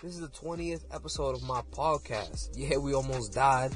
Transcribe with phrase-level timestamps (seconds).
[0.00, 2.50] This is the 20th episode of my podcast.
[2.54, 3.72] Yeah, we almost died,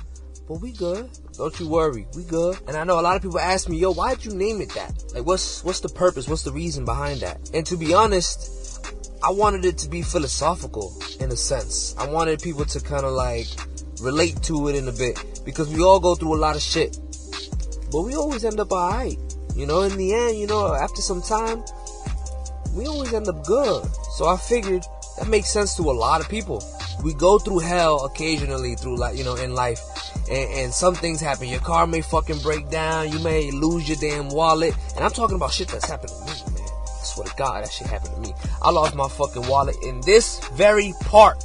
[0.47, 1.11] but we good.
[1.37, 2.61] Don't you worry, we good.
[2.69, 5.03] And I know a lot of people ask me, yo, why'd you name it that?
[5.13, 6.29] Like, what's what's the purpose?
[6.29, 7.51] What's the reason behind that?
[7.53, 8.87] And to be honest,
[9.21, 11.97] I wanted it to be philosophical in a sense.
[11.99, 13.49] I wanted people to kind of like
[14.01, 16.99] relate to it in a bit because we all go through a lot of shit,
[17.91, 19.19] but we always end up alright.
[19.57, 21.65] You know, in the end, you know, after some time,
[22.77, 23.85] we always end up good.
[24.13, 24.85] So I figured
[25.19, 26.63] that makes sense to a lot of people.
[27.03, 29.81] We go through hell occasionally through like, you know, in life.
[30.31, 31.49] And, and some things happen.
[31.49, 33.11] Your car may fucking break down.
[33.11, 34.75] You may lose your damn wallet.
[34.97, 36.69] And I'm talking about shit that's happened to me, man.
[36.87, 38.35] I swear to God, that shit happened to me.
[38.63, 41.39] I lost my fucking wallet in this very park.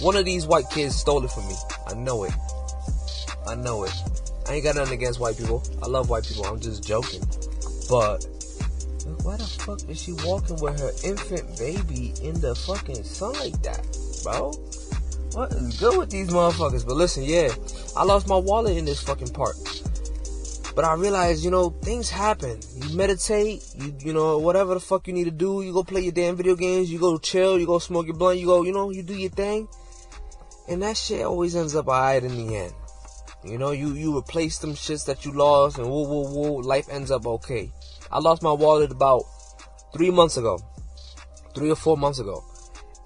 [0.00, 1.54] One of these white kids stole it from me.
[1.86, 2.32] I know it.
[3.46, 3.94] I know it.
[4.48, 5.62] I ain't got nothing against white people.
[5.82, 6.44] I love white people.
[6.44, 7.22] I'm just joking.
[7.88, 8.26] But
[9.22, 13.60] why the fuck is she walking with her infant baby in the fucking sun like
[13.62, 13.84] that,
[14.22, 14.52] bro?
[15.32, 16.86] What is good with these motherfuckers?
[16.86, 17.48] But listen, yeah,
[17.96, 19.56] I lost my wallet in this fucking park.
[20.74, 22.58] But I realized, you know, things happen.
[22.76, 25.62] You meditate, you you know, whatever the fuck you need to do.
[25.62, 26.90] You go play your damn video games.
[26.90, 27.60] You go chill.
[27.60, 28.40] You go smoke your blunt.
[28.40, 29.68] You go, you know, you do your thing.
[30.68, 32.74] And that shit always ends up alright in the end.
[33.44, 36.88] You know, you you replace them shits that you lost, and whoa whoa whoa, life
[36.90, 37.70] ends up okay.
[38.10, 39.24] I lost my wallet about
[39.92, 40.58] three months ago,
[41.54, 42.42] three or four months ago,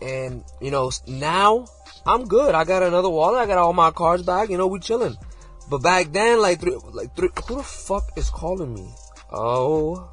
[0.00, 1.66] and you know now
[2.06, 2.54] I'm good.
[2.54, 3.40] I got another wallet.
[3.40, 4.48] I got all my cards back.
[4.48, 5.16] You know we chilling.
[5.70, 8.88] But back then, like three, like three, who the fuck is calling me?
[9.30, 10.10] Oh,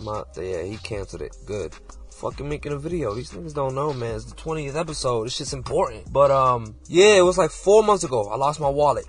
[0.00, 1.34] my, yeah, he canceled it.
[1.46, 1.74] Good.
[2.20, 3.14] Fucking making a video.
[3.14, 4.16] These niggas don't know, man.
[4.16, 5.24] It's the 20th episode.
[5.24, 6.12] This shit's important.
[6.12, 8.28] But, um, yeah, it was like four months ago.
[8.28, 9.06] I lost my wallet.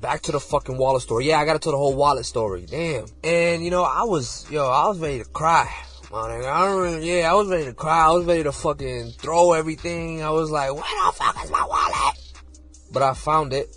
[0.00, 1.26] Back to the fucking wallet story.
[1.26, 2.66] Yeah, I gotta tell the whole wallet story.
[2.66, 3.06] Damn.
[3.24, 5.68] And, you know, I was, yo, I was ready to cry.
[6.12, 8.06] My nigga, I don't really, yeah, I was ready to cry.
[8.06, 10.22] I was ready to fucking throw everything.
[10.22, 12.16] I was like, where the fuck is my wallet?
[12.92, 13.74] But I found it.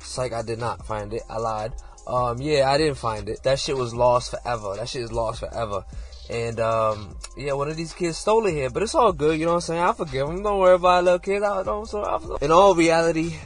[0.00, 1.22] Psych, I did not find it.
[1.28, 1.74] I lied.
[2.06, 3.42] Um, yeah, I didn't find it.
[3.42, 4.76] That shit was lost forever.
[4.76, 5.84] That shit is lost forever.
[6.30, 9.44] And, um, yeah, one of these kids stole it here, but it's all good, you
[9.44, 9.82] know what I'm saying?
[9.82, 10.42] I forgive them.
[10.42, 11.44] Don't worry about it, little kids.
[11.44, 13.36] I don't, so, in all reality,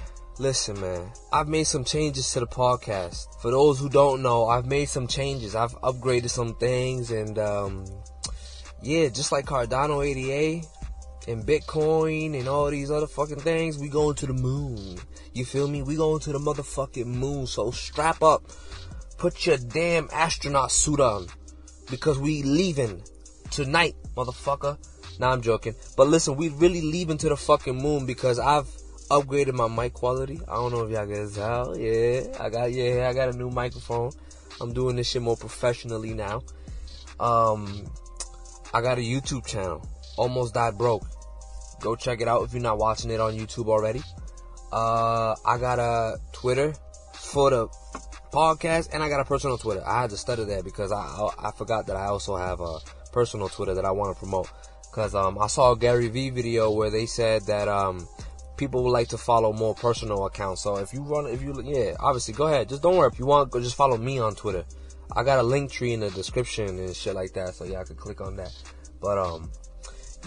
[0.43, 3.41] listen, man, I've made some changes to the podcast.
[3.41, 5.55] For those who don't know, I've made some changes.
[5.55, 7.85] I've upgraded some things and, um,
[8.83, 10.67] yeah, just like Cardano 88
[11.29, 14.99] and Bitcoin and all these other fucking things, we going to the moon.
[15.33, 15.83] You feel me?
[15.83, 17.47] We going to the motherfucking moon.
[17.47, 18.43] So strap up.
[19.19, 21.29] Put your damn astronaut suit on.
[21.89, 23.01] Because we leaving
[23.53, 24.77] tonight, motherfucker.
[25.21, 25.77] Nah, I'm joking.
[25.97, 28.67] But listen, we really leaving to the fucking moon because I've
[29.21, 30.41] upgraded my mic quality.
[30.49, 31.79] I don't know if y'all can tell.
[31.79, 34.11] Yeah, I got yeah, I got a new microphone.
[34.61, 36.43] I'm doing this shit more professionally now.
[37.21, 37.91] Um,
[38.73, 39.87] I got a YouTube channel.
[40.17, 41.05] Almost died broke.
[41.81, 44.03] Go check it out if you're not watching it on YouTube already.
[44.73, 46.75] Uh, I got a Twitter
[47.15, 47.69] for the
[48.33, 49.83] podcast, and I got a personal Twitter.
[49.87, 52.79] I had to study that because I, I, I forgot that I also have a
[53.13, 54.49] personal Twitter that I want to promote.
[54.93, 58.07] Cause um, I saw a Gary Vee video where they said that um,
[58.63, 60.63] people would like to follow more personal accounts.
[60.63, 62.69] So if you run, if you yeah, obviously go ahead.
[62.69, 63.11] Just don't worry.
[63.13, 64.65] If you want, go just follow me on Twitter.
[65.17, 67.97] I got a link tree in the description and shit like that, so y'all can
[67.97, 68.55] click on that.
[69.01, 69.51] But um,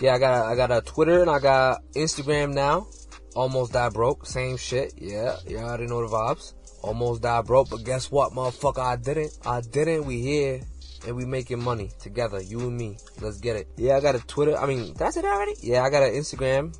[0.02, 2.88] yeah, I got a, I got a Twitter and I got Instagram now.
[3.36, 4.26] Almost died broke.
[4.26, 4.94] Same shit.
[4.98, 6.54] Yeah, Y'all already know the vibes.
[6.84, 8.80] Almost died broke, but guess what, motherfucker?
[8.80, 9.32] I didn't.
[9.46, 10.06] I didn't.
[10.06, 10.62] We here
[11.08, 12.98] and we making money together, you and me.
[13.22, 13.68] Let's get it.
[13.78, 14.58] Yeah, I got a Twitter.
[14.58, 15.54] I mean, that's it already.
[15.62, 16.76] Yeah, I got an Instagram,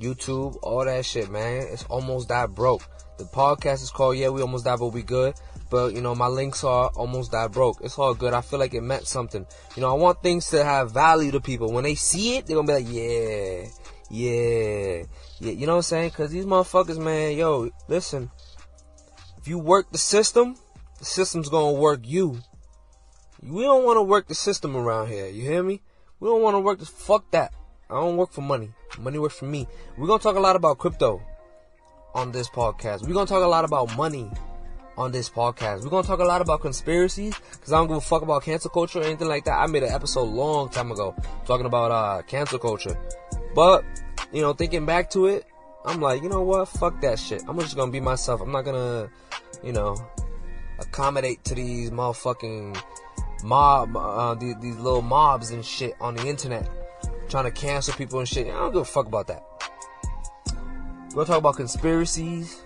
[0.00, 1.66] YouTube, all that shit, man.
[1.70, 2.82] It's almost died broke.
[3.18, 5.34] The podcast is called Yeah, we almost died, but we good.
[5.70, 7.80] But you know, my links are almost died broke.
[7.82, 8.34] It's all good.
[8.34, 9.46] I feel like it meant something.
[9.74, 11.72] You know, I want things to have value to people.
[11.72, 13.66] When they see it, they're gonna be like, yeah,
[14.10, 15.04] yeah,
[15.40, 15.52] yeah.
[15.52, 16.10] You know what I'm saying?
[16.10, 18.30] Cause these motherfuckers, man, yo, listen.
[19.38, 20.56] If you work the system,
[20.98, 22.40] the system's gonna work you.
[23.42, 25.26] We don't want to work the system around here.
[25.26, 25.82] You hear me?
[26.20, 27.52] We don't want to work the, Fuck that.
[27.88, 28.70] I don't work for money.
[28.98, 29.68] Money works for me.
[29.96, 31.22] We're gonna talk a lot about crypto
[32.14, 33.06] on this podcast.
[33.06, 34.30] We're gonna talk a lot about money
[34.96, 35.84] on this podcast.
[35.84, 38.70] We're gonna talk a lot about conspiracies because I don't give a fuck about cancel
[38.70, 39.58] culture or anything like that.
[39.58, 42.98] I made an episode long time ago talking about uh cancel culture,
[43.54, 43.84] but
[44.32, 45.44] you know, thinking back to it,
[45.84, 46.68] I'm like, you know what?
[46.68, 47.42] Fuck that shit.
[47.46, 48.40] I'm just gonna be myself.
[48.40, 49.08] I'm not gonna,
[49.62, 49.96] you know,
[50.80, 52.76] accommodate to these motherfucking
[53.44, 56.68] mob, uh, these, these little mobs and shit on the internet,
[57.28, 58.46] trying to cancel people and shit.
[58.46, 59.44] I don't give a fuck about that.
[61.10, 62.62] We're gonna talk about conspiracies.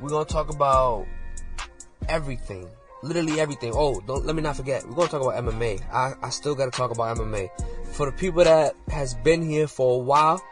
[0.00, 1.06] We're gonna talk about
[2.08, 2.68] everything.
[3.02, 3.72] Literally everything.
[3.74, 4.86] Oh, don't let me not forget.
[4.86, 5.82] We're gonna talk about MMA.
[5.92, 7.50] I, I still gotta talk about MMA.
[7.88, 10.42] For the people that has been here for a while,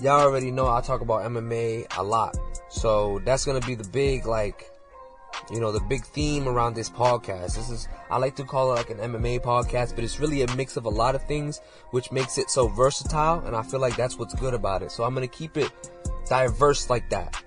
[0.00, 2.36] y'all already know I talk about MMA a lot.
[2.68, 4.71] So that's gonna be the big like
[5.50, 7.56] you know, the big theme around this podcast.
[7.56, 10.56] This is, I like to call it like an MMA podcast, but it's really a
[10.56, 13.40] mix of a lot of things, which makes it so versatile.
[13.46, 14.92] And I feel like that's what's good about it.
[14.92, 15.70] So I'm to keep it
[16.28, 17.42] diverse like that.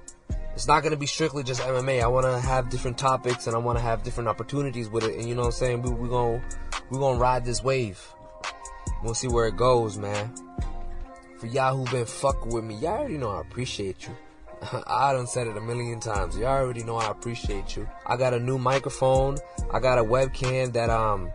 [0.53, 2.01] It's not to be strictly just MMA.
[2.01, 5.15] I want to have different topics and I want to have different opportunities with it.
[5.17, 5.81] And you know what I'm saying?
[5.81, 6.41] We, we're to,
[6.89, 8.01] we're to ride this wave.
[9.03, 10.33] We'll see where it goes, man.
[11.39, 14.15] For y'all who've been fucking with me, y'all already know I appreciate you.
[14.87, 16.37] I done said it a million times.
[16.37, 17.87] You already know I appreciate you.
[18.05, 19.37] I got a new microphone.
[19.71, 21.31] I got a webcam that, um,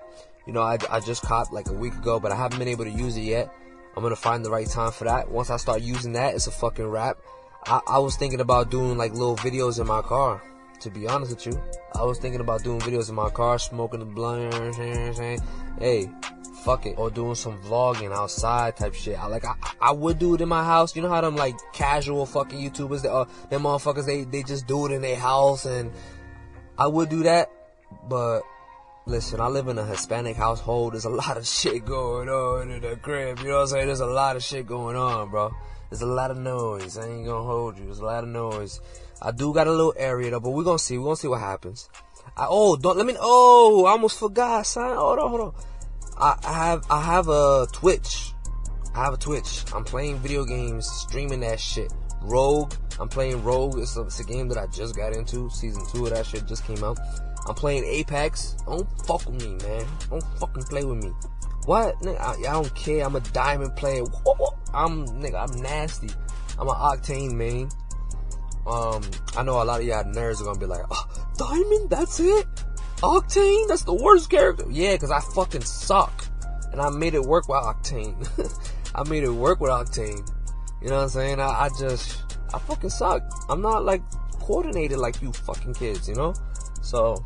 [0.46, 2.84] you know, I, I just caught like a week ago, but I haven't been able
[2.84, 3.52] to use it yet.
[3.96, 5.30] I'm gonna find the right time for that.
[5.30, 7.18] Once I start using that, it's a fucking wrap.
[7.66, 10.42] I, I was thinking about doing like little videos in my car.
[10.80, 11.62] To be honest with you,
[11.94, 14.54] I was thinking about doing videos in my car, smoking the blunt.
[15.78, 16.10] Hey,
[16.64, 16.98] fuck it.
[16.98, 19.18] Or doing some vlogging outside type shit.
[19.18, 20.94] I like I, I would do it in my house.
[20.94, 24.66] You know how them like casual fucking YouTubers that uh, them motherfuckers they they just
[24.66, 25.92] do it in their house and
[26.80, 27.52] I would do that,
[28.08, 28.40] but
[29.04, 30.94] listen, I live in a Hispanic household.
[30.94, 33.40] There's a lot of shit going on in the crib.
[33.40, 33.86] You know what I'm saying?
[33.86, 35.50] There's a lot of shit going on, bro.
[35.90, 36.96] There's a lot of noise.
[36.96, 37.84] I ain't gonna hold you.
[37.84, 38.80] There's a lot of noise.
[39.20, 40.96] I do got a little area though, but we're gonna see.
[40.96, 41.90] We're gonna see what happens.
[42.34, 43.14] I, oh, don't let me.
[43.20, 44.96] Oh, I almost forgot, son.
[44.96, 45.54] Hold on, hold on.
[46.20, 48.32] I, have I have a Twitch.
[48.94, 49.64] I have a Twitch.
[49.74, 51.92] I'm playing video games, streaming that shit.
[52.22, 52.74] Rogue.
[52.98, 53.78] I'm playing Rogue.
[53.78, 55.48] It's a, it's a game that I just got into.
[55.50, 56.98] Season two of that shit just came out.
[57.48, 58.56] I'm playing Apex.
[58.66, 59.86] Don't fuck with me, man.
[60.10, 61.10] Don't fucking play with me.
[61.64, 61.98] What?
[62.00, 63.04] Nigga, I, I don't care.
[63.04, 64.02] I'm a diamond player.
[64.74, 65.48] I'm nigga.
[65.48, 66.10] I'm nasty.
[66.58, 67.70] I'm an octane main.
[68.66, 69.02] Um,
[69.36, 71.08] I know a lot of y'all nerds are gonna be like, oh,
[71.38, 71.88] diamond.
[71.88, 72.46] That's it.
[73.02, 73.68] Octane?
[73.68, 74.64] That's the worst character.
[74.70, 76.26] Yeah, because I fucking suck.
[76.72, 78.14] And I made it work with Octane.
[78.94, 80.28] I made it work with Octane.
[80.82, 81.40] You know what I'm saying?
[81.40, 83.22] I, I just, I fucking suck.
[83.48, 84.02] I'm not like
[84.38, 86.34] coordinated like you fucking kids, you know?
[86.82, 87.24] So,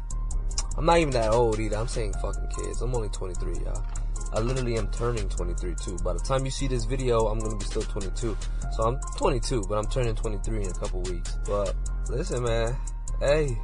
[0.77, 1.77] I'm not even that old either.
[1.77, 2.81] I'm saying fucking kids.
[2.81, 3.85] I'm only 23, y'all.
[4.33, 5.97] I literally am turning 23 too.
[5.99, 8.37] By the time you see this video, I'm gonna be still 22.
[8.73, 11.39] So I'm 22, but I'm turning 23 in a couple weeks.
[11.47, 11.75] But
[12.09, 12.77] listen, man.
[13.21, 13.57] Hey,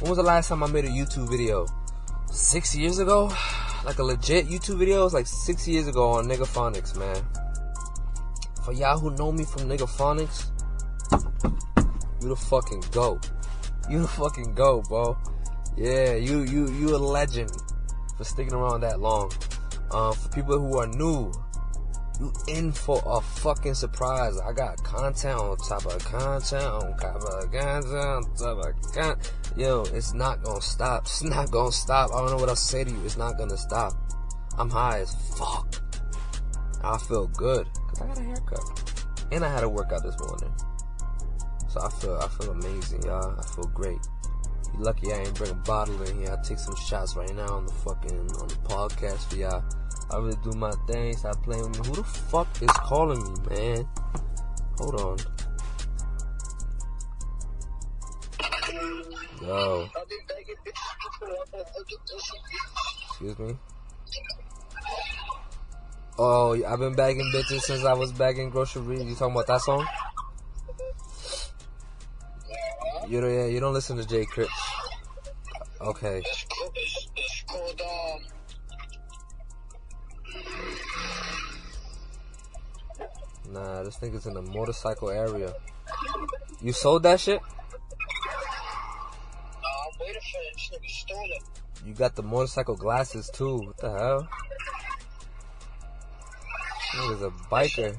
[0.00, 1.66] when was the last time I made a YouTube video?
[2.30, 3.32] Six years ago?
[3.82, 5.00] Like a legit YouTube video?
[5.00, 7.16] It was like six years ago on Niggaphonics, man.
[8.62, 10.50] For y'all who know me from Niggaphonics,
[12.20, 13.18] you the fucking go.
[13.88, 15.16] You the fucking go, bro.
[15.78, 17.50] Yeah, you you you a legend
[18.18, 19.32] for sticking around that long.
[19.92, 21.32] Um, for people who are new,
[22.20, 24.38] you in for a fucking surprise.
[24.38, 29.32] I got content on top of content on top of content on top of content.
[29.56, 31.02] Yo, it's not gonna stop.
[31.06, 32.10] It's not gonna stop.
[32.12, 33.04] I don't know what to say to you.
[33.04, 33.94] It's not gonna stop.
[34.58, 35.82] I'm high as fuck.
[36.82, 38.94] I feel good because I got a haircut
[39.32, 40.52] and I had a workout this morning.
[41.68, 43.38] So I feel I feel amazing, y'all.
[43.38, 43.98] I feel great.
[44.74, 46.36] You lucky I ain't bring a bottle in here.
[46.38, 49.64] I take some shots right now on the fucking on the podcast for y'all.
[50.12, 51.16] I really do my thing.
[51.16, 51.88] Stop playing with me.
[51.88, 53.88] Who the fuck is calling me, man?
[54.78, 55.18] Hold on.
[59.42, 59.88] Yo.
[63.08, 63.56] Excuse me.
[66.18, 69.04] Oh, I've been bagging bitches since I was bagging groceries.
[69.04, 69.86] You talking about that song?
[73.08, 74.50] You don't, yeah, you don't listen to Jay Critch.
[75.80, 76.22] Okay.
[83.52, 85.52] Nah, this nigga's in the motorcycle area.
[86.60, 87.40] You sold that shit?
[87.40, 87.48] Nah,
[89.62, 90.54] I'm waiting for it.
[90.54, 91.42] This nigga stole it.
[91.84, 93.56] You got the motorcycle glasses too.
[93.56, 94.28] What the hell?
[96.94, 97.96] Nigga's a biker.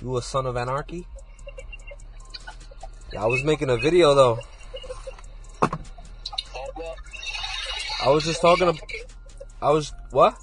[0.00, 1.06] You a son of anarchy?
[3.12, 4.38] Yeah, I was making a video though.
[8.04, 8.80] I was just talking to.
[9.60, 10.36] I was what?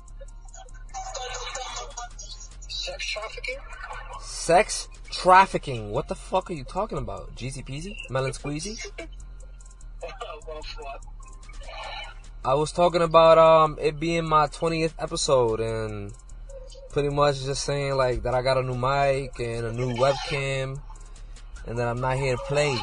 [4.50, 5.92] Sex trafficking.
[5.92, 7.36] What the fuck are you talking about?
[7.36, 7.96] Jeezy peasy?
[8.10, 8.84] Melon squeezy?
[12.44, 16.12] I was talking about um it being my 20th episode and
[16.90, 20.82] pretty much just saying like that I got a new mic and a new webcam
[21.68, 22.76] and that I'm not here to play.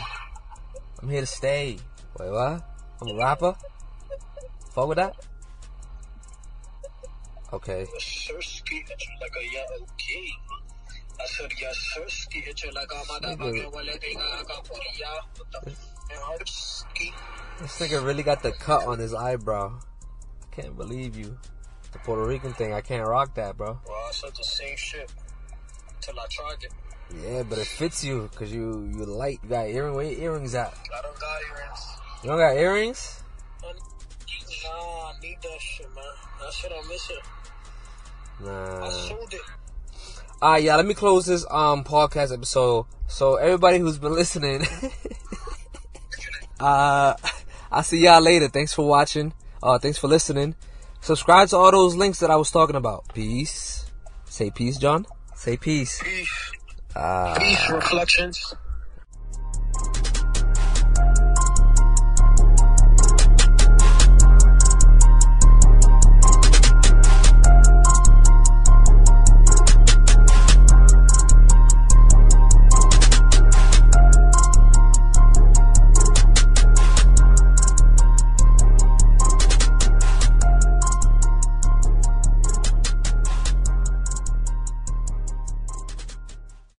[1.02, 1.78] I'm here to stay.
[2.16, 2.62] Wait, what?
[3.02, 3.56] I'm a rapper?
[4.72, 5.16] Fuck with that?
[7.52, 7.86] Okay.
[17.60, 19.78] This nigga really got the cut on his eyebrow.
[19.78, 21.38] I can't believe you.
[21.92, 23.78] The Puerto Rican thing, I can't rock that, bro.
[23.86, 25.10] Well, I said the same shit
[26.00, 26.72] till I tried it.
[27.24, 29.38] Yeah, but it fits you because you you light.
[29.42, 29.94] You got earring.
[29.94, 30.74] Where your earrings at?
[30.96, 31.86] I don't got earrings.
[32.22, 33.22] You don't got earrings?
[33.62, 33.70] Nah,
[34.68, 36.04] I need that shit, man.
[36.40, 37.16] That shit I'm missing.
[38.40, 38.90] I Nah.
[38.90, 39.40] sold it.
[40.46, 40.76] Alright, yeah.
[40.76, 42.86] Let me close this um podcast episode.
[43.08, 44.62] So everybody who's been listening,
[46.60, 47.14] uh,
[47.72, 48.46] I'll see y'all later.
[48.46, 49.32] Thanks for watching.
[49.60, 50.54] Uh, thanks for listening.
[51.00, 53.12] Subscribe to all those links that I was talking about.
[53.12, 53.90] Peace.
[54.26, 55.06] Say peace, John.
[55.34, 56.00] Say peace.
[56.00, 56.52] Peace.
[56.94, 58.54] Uh, Peace reflections.